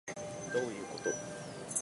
[0.51, 1.09] どういうこと